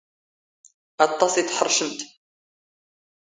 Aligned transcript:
ⴰⵟⵟⴰⵚ 1.03 1.33
ⵉ 1.41 1.43
ⵜⵃⵕⵛⵎⵜ. 1.47 1.99